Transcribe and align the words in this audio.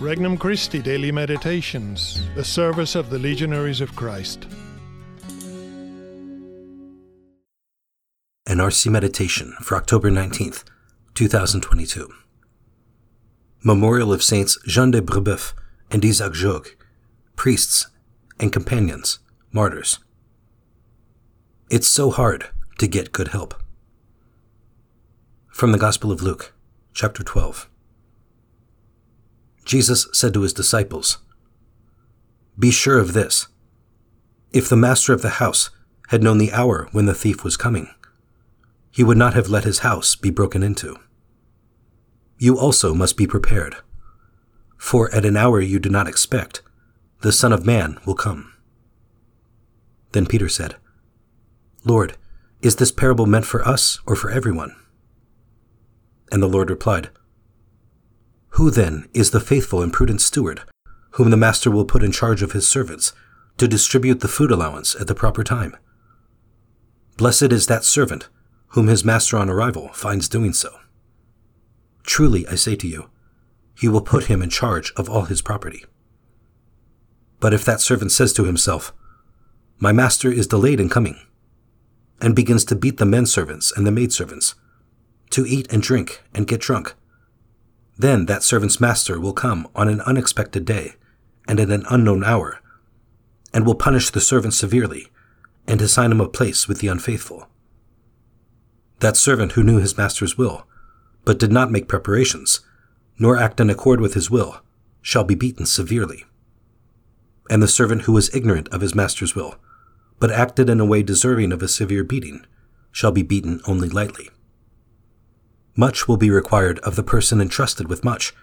Regnum 0.00 0.38
Christi 0.38 0.80
Daily 0.80 1.10
Meditations, 1.10 2.22
the 2.36 2.44
service 2.44 2.94
of 2.94 3.10
the 3.10 3.18
Legionaries 3.18 3.80
of 3.80 3.96
Christ. 3.96 4.46
An 8.46 8.58
RC 8.58 8.92
Meditation 8.92 9.56
for 9.60 9.76
October 9.76 10.08
19th, 10.08 10.62
2022. 11.14 12.08
Memorial 13.64 14.12
of 14.12 14.22
Saints 14.22 14.56
Jean 14.68 14.92
de 14.92 15.02
Brebeuf 15.02 15.52
and 15.90 16.04
Isaac 16.04 16.32
Jogues, 16.32 16.76
priests 17.34 17.88
and 18.38 18.52
companions, 18.52 19.18
martyrs. 19.50 19.98
It's 21.70 21.88
so 21.88 22.12
hard 22.12 22.50
to 22.78 22.86
get 22.86 23.10
good 23.10 23.28
help. 23.28 23.60
From 25.48 25.72
the 25.72 25.78
Gospel 25.78 26.12
of 26.12 26.22
Luke, 26.22 26.54
chapter 26.94 27.24
12. 27.24 27.68
Jesus 29.68 30.08
said 30.14 30.32
to 30.32 30.40
his 30.40 30.54
disciples, 30.54 31.18
Be 32.58 32.70
sure 32.70 32.98
of 32.98 33.12
this. 33.12 33.48
If 34.50 34.66
the 34.66 34.76
master 34.76 35.12
of 35.12 35.20
the 35.20 35.36
house 35.44 35.68
had 36.08 36.22
known 36.22 36.38
the 36.38 36.52
hour 36.52 36.88
when 36.92 37.04
the 37.04 37.14
thief 37.14 37.44
was 37.44 37.58
coming, 37.58 37.90
he 38.90 39.04
would 39.04 39.18
not 39.18 39.34
have 39.34 39.50
let 39.50 39.64
his 39.64 39.80
house 39.80 40.16
be 40.16 40.30
broken 40.30 40.62
into. 40.62 40.96
You 42.38 42.58
also 42.58 42.94
must 42.94 43.18
be 43.18 43.26
prepared, 43.26 43.76
for 44.78 45.14
at 45.14 45.26
an 45.26 45.36
hour 45.36 45.60
you 45.60 45.78
do 45.78 45.90
not 45.90 46.08
expect, 46.08 46.62
the 47.20 47.30
Son 47.30 47.52
of 47.52 47.66
Man 47.66 47.98
will 48.06 48.14
come. 48.14 48.54
Then 50.12 50.24
Peter 50.24 50.48
said, 50.48 50.76
Lord, 51.84 52.16
is 52.62 52.76
this 52.76 52.90
parable 52.90 53.26
meant 53.26 53.44
for 53.44 53.68
us 53.68 53.98
or 54.06 54.16
for 54.16 54.30
everyone? 54.30 54.74
And 56.32 56.42
the 56.42 56.48
Lord 56.48 56.70
replied, 56.70 57.10
who 58.58 58.72
then 58.72 59.08
is 59.14 59.30
the 59.30 59.38
faithful 59.38 59.82
and 59.82 59.92
prudent 59.92 60.20
steward, 60.20 60.62
whom 61.12 61.30
the 61.30 61.36
master 61.36 61.70
will 61.70 61.84
put 61.84 62.02
in 62.02 62.10
charge 62.10 62.42
of 62.42 62.50
his 62.50 62.66
servants, 62.66 63.12
to 63.56 63.68
distribute 63.68 64.18
the 64.18 64.26
food 64.26 64.50
allowance 64.50 64.96
at 64.96 65.06
the 65.06 65.14
proper 65.14 65.44
time? 65.44 65.76
Blessed 67.16 67.52
is 67.52 67.68
that 67.68 67.84
servant, 67.84 68.28
whom 68.70 68.88
his 68.88 69.04
master 69.04 69.38
on 69.38 69.48
arrival 69.48 69.90
finds 69.92 70.28
doing 70.28 70.52
so. 70.52 70.70
Truly, 72.02 72.48
I 72.48 72.56
say 72.56 72.74
to 72.74 72.88
you, 72.88 73.10
he 73.78 73.86
will 73.86 74.00
put 74.00 74.24
him 74.24 74.42
in 74.42 74.50
charge 74.50 74.92
of 74.96 75.08
all 75.08 75.26
his 75.26 75.40
property. 75.40 75.84
But 77.38 77.54
if 77.54 77.64
that 77.64 77.80
servant 77.80 78.10
says 78.10 78.32
to 78.32 78.44
himself, 78.44 78.92
My 79.78 79.92
master 79.92 80.32
is 80.32 80.48
delayed 80.48 80.80
in 80.80 80.88
coming, 80.88 81.20
and 82.20 82.34
begins 82.34 82.64
to 82.64 82.74
beat 82.74 82.96
the 82.96 83.06
men 83.06 83.26
servants 83.26 83.70
and 83.76 83.86
the 83.86 83.92
maid 83.92 84.12
servants, 84.12 84.56
to 85.30 85.46
eat 85.46 85.72
and 85.72 85.80
drink 85.80 86.24
and 86.34 86.44
get 86.44 86.60
drunk, 86.60 86.96
then 87.98 88.26
that 88.26 88.44
servant's 88.44 88.80
master 88.80 89.18
will 89.18 89.32
come 89.32 89.66
on 89.74 89.88
an 89.88 90.00
unexpected 90.02 90.64
day 90.64 90.94
and 91.48 91.58
at 91.58 91.70
an 91.70 91.84
unknown 91.90 92.22
hour, 92.22 92.60
and 93.52 93.66
will 93.66 93.74
punish 93.74 94.10
the 94.10 94.20
servant 94.20 94.54
severely 94.54 95.08
and 95.66 95.82
assign 95.82 96.12
him 96.12 96.20
a 96.20 96.28
place 96.28 96.68
with 96.68 96.78
the 96.78 96.88
unfaithful. 96.88 97.48
That 99.00 99.16
servant 99.16 99.52
who 99.52 99.64
knew 99.64 99.78
his 99.78 99.96
master's 99.96 100.38
will, 100.38 100.66
but 101.24 101.38
did 101.38 101.52
not 101.52 101.70
make 101.70 101.88
preparations, 101.88 102.60
nor 103.18 103.36
act 103.36 103.60
in 103.60 103.68
accord 103.68 104.00
with 104.00 104.14
his 104.14 104.30
will, 104.30 104.60
shall 105.02 105.24
be 105.24 105.34
beaten 105.34 105.66
severely. 105.66 106.24
And 107.50 107.62
the 107.62 107.68
servant 107.68 108.02
who 108.02 108.12
was 108.12 108.34
ignorant 108.34 108.68
of 108.68 108.80
his 108.80 108.94
master's 108.94 109.34
will, 109.34 109.56
but 110.20 110.30
acted 110.30 110.70
in 110.70 110.80
a 110.80 110.84
way 110.84 111.02
deserving 111.02 111.52
of 111.52 111.62
a 111.62 111.68
severe 111.68 112.04
beating, 112.04 112.44
shall 112.92 113.12
be 113.12 113.22
beaten 113.22 113.60
only 113.66 113.88
lightly. 113.88 114.28
Much 115.78 116.08
will 116.08 116.16
be 116.16 116.28
required 116.28 116.80
of 116.80 116.96
the 116.96 117.04
person 117.04 117.40
entrusted 117.40 117.86
with 117.86 118.02
much, 118.02 118.34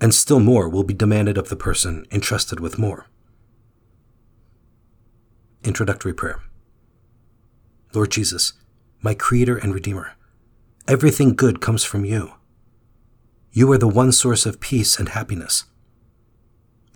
and 0.00 0.14
still 0.14 0.40
more 0.40 0.70
will 0.70 0.84
be 0.84 0.94
demanded 0.94 1.36
of 1.36 1.50
the 1.50 1.54
person 1.54 2.06
entrusted 2.10 2.60
with 2.60 2.78
more. 2.78 3.04
Introductory 5.64 6.14
Prayer 6.14 6.40
Lord 7.92 8.10
Jesus, 8.10 8.54
my 9.02 9.12
Creator 9.12 9.58
and 9.58 9.74
Redeemer, 9.74 10.14
everything 10.88 11.36
good 11.36 11.60
comes 11.60 11.84
from 11.84 12.06
you. 12.06 12.32
You 13.52 13.70
are 13.72 13.78
the 13.78 13.86
one 13.86 14.10
source 14.10 14.46
of 14.46 14.58
peace 14.58 14.98
and 14.98 15.10
happiness. 15.10 15.64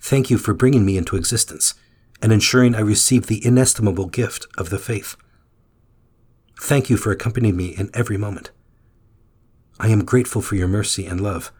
Thank 0.00 0.30
you 0.30 0.38
for 0.38 0.54
bringing 0.54 0.86
me 0.86 0.96
into 0.96 1.16
existence 1.16 1.74
and 2.22 2.32
ensuring 2.32 2.74
I 2.74 2.80
receive 2.80 3.26
the 3.26 3.44
inestimable 3.44 4.06
gift 4.06 4.46
of 4.56 4.70
the 4.70 4.78
faith. 4.78 5.16
Thank 6.58 6.88
you 6.88 6.96
for 6.96 7.12
accompanying 7.12 7.58
me 7.58 7.76
in 7.76 7.90
every 7.92 8.16
moment. 8.16 8.52
I 9.80 9.88
am 9.88 10.04
grateful 10.04 10.42
for 10.42 10.56
your 10.56 10.68
mercy 10.68 11.06
and 11.06 11.22
love, 11.22 11.50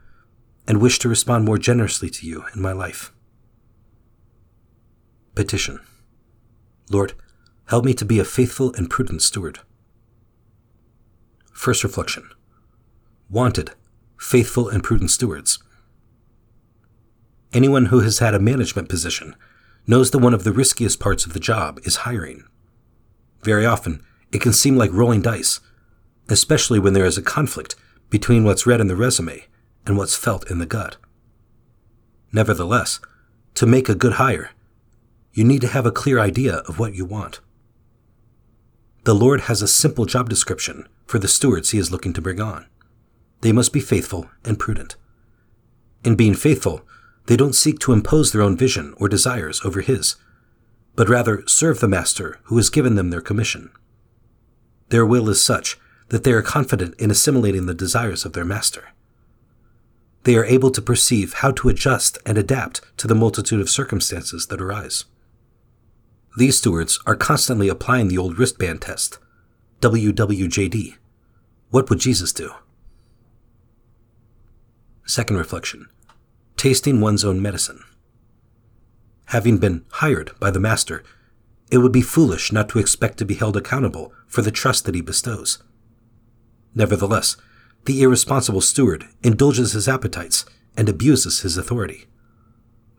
and 0.69 0.79
wish 0.79 0.99
to 0.99 1.09
respond 1.09 1.47
more 1.47 1.57
generously 1.57 2.11
to 2.11 2.27
you 2.27 2.45
in 2.55 2.61
my 2.61 2.73
life. 2.73 3.13
Petition 5.35 5.81
Lord, 6.91 7.15
help 7.69 7.87
me 7.87 7.95
to 7.95 8.05
be 8.05 8.19
a 8.19 8.25
faithful 8.27 8.75
and 8.75 8.91
prudent 8.91 9.23
steward. 9.23 9.61
First 11.55 11.83
reflection 11.83 12.29
Wanted, 13.31 13.71
faithful 14.19 14.69
and 14.69 14.85
prudent 14.85 15.11
stewards. 15.11 15.59
Anyone 17.55 17.87
who 17.87 18.01
has 18.01 18.19
had 18.19 18.35
a 18.35 18.39
management 18.39 18.91
position 18.91 19.35
knows 19.87 20.11
that 20.11 20.19
one 20.19 20.35
of 20.35 20.45
the 20.45 20.53
riskiest 20.53 21.01
parts 21.01 21.25
of 21.25 21.33
the 21.33 21.41
job 21.41 21.81
is 21.85 22.05
hiring. 22.05 22.45
Very 23.43 23.65
often, 23.65 24.03
it 24.31 24.43
can 24.43 24.53
seem 24.53 24.77
like 24.77 24.93
rolling 24.93 25.23
dice, 25.23 25.61
especially 26.29 26.79
when 26.79 26.93
there 26.93 27.07
is 27.07 27.17
a 27.17 27.23
conflict 27.23 27.77
between 28.11 28.45
what's 28.45 28.67
read 28.67 28.81
in 28.81 28.89
the 28.89 28.97
resume 28.97 29.47
and 29.87 29.97
what's 29.97 30.17
felt 30.17 30.51
in 30.51 30.59
the 30.59 30.67
gut. 30.67 30.97
Nevertheless, 32.33 33.01
to 33.55 33.67
make 33.67 33.89
a 33.89 33.95
good 33.95 34.15
hire, 34.15 34.51
you 35.33 35.45
need 35.45 35.61
to 35.61 35.69
have 35.69 35.87
a 35.87 35.93
clear 35.93 36.19
idea 36.19 36.57
of 36.69 36.79
what 36.79 36.95
you 36.95 37.05
want. 37.05 37.41
The 39.05 39.15
Lord 39.15 39.43
has 39.43 39.63
a 39.63 39.69
simple 39.69 40.05
job 40.05 40.29
description 40.29 40.87
for 41.07 41.19
the 41.19 41.29
stewards 41.29 41.71
he 41.71 41.79
is 41.79 41.91
looking 41.91 42.13
to 42.13 42.21
bring 42.21 42.41
on. 42.41 42.67
They 43.41 43.53
must 43.53 43.73
be 43.73 43.81
faithful 43.81 44.29
and 44.45 44.59
prudent. 44.59 44.97
In 46.05 46.15
being 46.15 46.35
faithful, 46.35 46.83
they 47.27 47.37
don't 47.37 47.55
seek 47.55 47.79
to 47.81 47.93
impose 47.93 48.33
their 48.33 48.43
own 48.43 48.57
vision 48.57 48.95
or 48.99 49.09
desires 49.09 49.61
over 49.65 49.81
his, 49.81 50.17
but 50.97 51.09
rather 51.09 51.43
serve 51.47 51.81
the 51.81 51.89
master 51.89 52.39
who 52.45 52.57
has 52.57 52.71
given 52.71 52.95
them 52.95 53.11
their 53.11 53.21
commission. 53.21 53.71
Their 54.89 55.07
will 55.07 55.29
is 55.29 55.43
such 55.43 55.79
that 56.11 56.25
they 56.25 56.33
are 56.33 56.43
confident 56.43 56.95
in 57.01 57.11
assimilating 57.11 57.67
the 57.67 57.75
desires 57.75 58.25
of 58.25 58.35
their 58.35 58.45
master. 58.45 58.89
They 60.25 60.37
are 60.37 60.45
able 60.45 60.71
to 60.73 60.83
perceive 60.83 61.35
how 61.35 61.53
to 61.53 61.69
adjust 61.69 62.19
and 62.27 62.37
adapt 62.37 62.83
to 62.99 63.07
the 63.07 63.15
multitude 63.15 63.61
of 63.61 63.71
circumstances 63.71 64.49
that 64.49 64.61
arise. 64.61 65.07
These 66.37 66.59
stewards 66.59 67.01
are 67.07 67.17
constantly 67.17 67.69
applying 67.69 68.09
the 68.09 68.19
old 68.19 68.39
wristband 68.39 68.83
test 68.83 69.19
WWJD. 69.81 70.97
What 71.71 71.89
would 71.89 72.01
Jesus 72.01 72.33
do? 72.33 72.53
Second 75.07 75.37
reflection 75.37 75.89
tasting 76.57 77.01
one's 77.01 77.25
own 77.25 77.41
medicine. 77.41 77.83
Having 79.27 79.59
been 79.59 79.85
hired 79.93 80.39
by 80.39 80.51
the 80.51 80.61
master, 80.61 81.03
it 81.71 81.79
would 81.79 81.93
be 81.93 82.03
foolish 82.03 82.53
not 82.53 82.69
to 82.69 82.79
expect 82.79 83.17
to 83.17 83.25
be 83.25 83.35
held 83.35 83.57
accountable 83.57 84.13
for 84.27 84.43
the 84.43 84.51
trust 84.51 84.85
that 84.85 84.95
he 84.95 85.01
bestows. 85.01 85.63
Nevertheless, 86.75 87.37
the 87.85 88.03
irresponsible 88.03 88.61
steward 88.61 89.07
indulges 89.23 89.73
his 89.73 89.89
appetites 89.89 90.45
and 90.77 90.89
abuses 90.89 91.41
his 91.41 91.57
authority. 91.57 92.07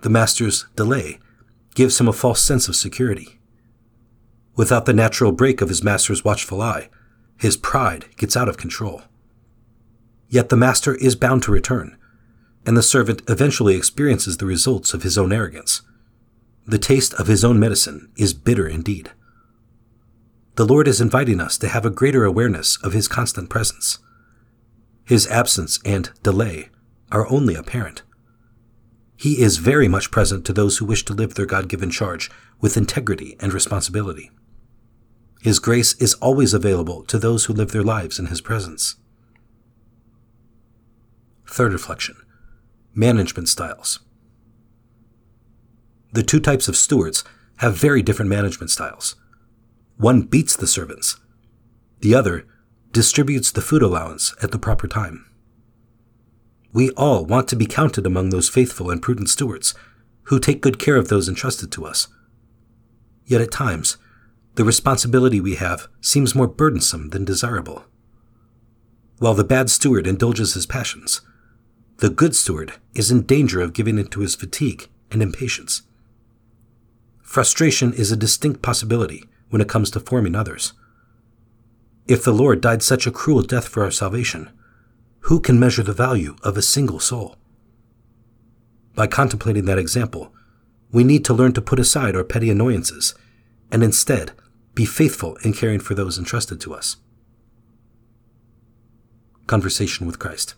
The 0.01 0.09
master's 0.09 0.65
delay 0.75 1.19
gives 1.75 1.99
him 1.99 2.07
a 2.07 2.13
false 2.13 2.41
sense 2.41 2.67
of 2.67 2.75
security. 2.75 3.39
Without 4.55 4.85
the 4.85 4.93
natural 4.93 5.31
brake 5.31 5.61
of 5.61 5.69
his 5.69 5.83
master's 5.83 6.25
watchful 6.25 6.61
eye, 6.61 6.89
his 7.37 7.57
pride 7.57 8.05
gets 8.17 8.35
out 8.35 8.49
of 8.49 8.57
control. 8.57 9.03
Yet 10.27 10.49
the 10.49 10.57
master 10.57 10.95
is 10.95 11.15
bound 11.15 11.43
to 11.43 11.51
return, 11.51 11.97
and 12.65 12.75
the 12.75 12.83
servant 12.83 13.21
eventually 13.27 13.75
experiences 13.75 14.37
the 14.37 14.45
results 14.45 14.93
of 14.93 15.03
his 15.03 15.17
own 15.17 15.31
arrogance. 15.31 15.81
The 16.67 16.77
taste 16.77 17.13
of 17.15 17.27
his 17.27 17.43
own 17.43 17.59
medicine 17.59 18.11
is 18.17 18.33
bitter 18.33 18.67
indeed 18.67 19.11
the 20.61 20.67
Lord 20.67 20.87
is 20.87 21.01
inviting 21.01 21.41
us 21.41 21.57
to 21.57 21.67
have 21.67 21.87
a 21.87 21.89
greater 21.89 22.23
awareness 22.23 22.77
of 22.83 22.93
His 22.93 23.07
constant 23.07 23.49
presence. 23.49 23.97
His 25.03 25.25
absence 25.25 25.79
and 25.83 26.11
delay 26.21 26.69
are 27.11 27.27
only 27.31 27.55
apparent. 27.55 28.03
He 29.17 29.41
is 29.41 29.57
very 29.57 29.87
much 29.87 30.11
present 30.11 30.45
to 30.45 30.53
those 30.53 30.77
who 30.77 30.85
wish 30.85 31.03
to 31.05 31.15
live 31.15 31.33
their 31.33 31.47
God 31.47 31.67
given 31.67 31.89
charge 31.89 32.29
with 32.59 32.77
integrity 32.77 33.35
and 33.39 33.51
responsibility. 33.53 34.29
His 35.41 35.57
grace 35.57 35.95
is 35.95 36.13
always 36.21 36.53
available 36.53 37.05
to 37.05 37.17
those 37.17 37.45
who 37.45 37.53
live 37.53 37.71
their 37.71 37.81
lives 37.81 38.19
in 38.19 38.27
His 38.27 38.39
presence. 38.39 38.97
Third 41.47 41.73
reflection 41.73 42.17
Management 42.93 43.49
styles. 43.49 43.97
The 46.13 46.21
two 46.21 46.39
types 46.39 46.67
of 46.67 46.75
stewards 46.75 47.23
have 47.57 47.75
very 47.75 48.03
different 48.03 48.29
management 48.29 48.69
styles. 48.69 49.15
One 50.01 50.23
beats 50.23 50.55
the 50.55 50.65
servants, 50.65 51.17
the 51.99 52.15
other 52.15 52.47
distributes 52.91 53.51
the 53.51 53.61
food 53.61 53.83
allowance 53.83 54.33
at 54.41 54.49
the 54.49 54.57
proper 54.57 54.87
time. 54.87 55.29
We 56.73 56.89
all 56.97 57.23
want 57.23 57.47
to 57.49 57.55
be 57.55 57.67
counted 57.67 58.07
among 58.07 58.31
those 58.31 58.49
faithful 58.49 58.89
and 58.89 58.99
prudent 58.99 59.29
stewards 59.29 59.75
who 60.23 60.39
take 60.39 60.59
good 60.59 60.79
care 60.79 60.95
of 60.95 61.09
those 61.09 61.29
entrusted 61.29 61.71
to 61.73 61.85
us. 61.85 62.07
Yet 63.27 63.41
at 63.41 63.51
times, 63.51 63.97
the 64.55 64.63
responsibility 64.63 65.39
we 65.39 65.53
have 65.57 65.87
seems 66.01 66.33
more 66.33 66.47
burdensome 66.47 67.09
than 67.09 67.23
desirable. 67.23 67.85
While 69.19 69.35
the 69.35 69.43
bad 69.43 69.69
steward 69.69 70.07
indulges 70.07 70.55
his 70.55 70.65
passions, 70.65 71.21
the 71.97 72.09
good 72.09 72.35
steward 72.35 72.73
is 72.95 73.11
in 73.11 73.21
danger 73.21 73.61
of 73.61 73.73
giving 73.73 73.99
in 73.99 74.07
to 74.07 74.21
his 74.21 74.33
fatigue 74.33 74.89
and 75.11 75.21
impatience. 75.21 75.83
Frustration 77.21 77.93
is 77.93 78.11
a 78.11 78.17
distinct 78.17 78.63
possibility 78.63 79.25
when 79.51 79.61
it 79.61 79.69
comes 79.69 79.91
to 79.91 79.99
forming 79.99 80.35
others. 80.35 80.73
If 82.07 82.23
the 82.23 82.33
Lord 82.33 82.59
died 82.59 82.81
such 82.81 83.05
a 83.05 83.11
cruel 83.11 83.43
death 83.43 83.67
for 83.67 83.83
our 83.83 83.91
salvation, 83.91 84.49
who 85.25 85.39
can 85.39 85.59
measure 85.59 85.83
the 85.83 85.93
value 85.93 86.35
of 86.41 86.57
a 86.57 86.61
single 86.61 86.99
soul? 86.99 87.35
By 88.95 89.07
contemplating 89.07 89.65
that 89.65 89.77
example, 89.77 90.33
we 90.91 91.03
need 91.03 91.23
to 91.25 91.33
learn 91.33 91.53
to 91.53 91.61
put 91.61 91.79
aside 91.79 92.15
our 92.15 92.23
petty 92.23 92.49
annoyances 92.49 93.13
and 93.71 93.83
instead 93.83 94.31
be 94.73 94.85
faithful 94.85 95.35
in 95.43 95.53
caring 95.53 95.79
for 95.79 95.93
those 95.93 96.17
entrusted 96.17 96.59
to 96.61 96.73
us. 96.73 96.97
Conversation 99.47 100.07
with 100.07 100.19
Christ. 100.19 100.55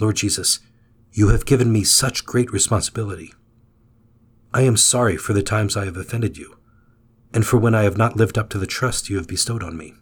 Lord 0.00 0.16
Jesus, 0.16 0.60
you 1.12 1.28
have 1.28 1.46
given 1.46 1.70
me 1.70 1.84
such 1.84 2.24
great 2.24 2.50
responsibility. 2.52 3.32
I 4.54 4.62
am 4.62 4.76
sorry 4.76 5.16
for 5.16 5.32
the 5.32 5.42
times 5.42 5.76
I 5.76 5.84
have 5.84 5.96
offended 5.96 6.38
you, 6.38 6.56
and 7.34 7.46
for 7.46 7.56
when 7.58 7.74
I 7.74 7.82
have 7.82 7.96
not 7.96 8.16
lived 8.16 8.38
up 8.38 8.48
to 8.50 8.58
the 8.58 8.66
trust 8.66 9.08
you 9.08 9.16
have 9.16 9.26
bestowed 9.26 9.62
on 9.62 9.76
me. 9.76 9.94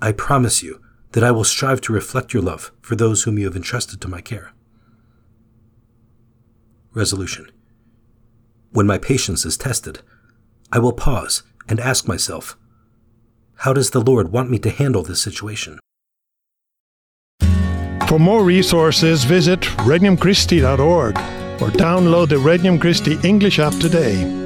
I 0.00 0.12
promise 0.12 0.62
you 0.62 0.80
that 1.12 1.24
I 1.24 1.30
will 1.30 1.44
strive 1.44 1.80
to 1.82 1.92
reflect 1.92 2.34
your 2.34 2.42
love 2.42 2.72
for 2.80 2.96
those 2.96 3.22
whom 3.22 3.38
you 3.38 3.46
have 3.46 3.56
entrusted 3.56 4.00
to 4.00 4.08
my 4.08 4.20
care. 4.20 4.52
Resolution 6.92 7.50
When 8.72 8.86
my 8.86 8.98
patience 8.98 9.44
is 9.44 9.56
tested, 9.56 10.00
I 10.72 10.78
will 10.78 10.92
pause 10.92 11.42
and 11.68 11.80
ask 11.80 12.06
myself, 12.06 12.56
how 13.58 13.72
does 13.72 13.90
the 13.90 14.00
Lord 14.00 14.32
want 14.32 14.50
me 14.50 14.58
to 14.58 14.70
handle 14.70 15.02
this 15.02 15.22
situation? 15.22 15.78
For 18.08 18.18
more 18.18 18.44
resources, 18.44 19.24
visit 19.24 19.60
regnumchristi.org 19.60 21.16
or 21.62 21.70
download 21.70 22.28
the 22.28 22.38
Regnum 22.38 22.78
Christi 22.78 23.16
English 23.26 23.58
app 23.58 23.72
today. 23.74 24.43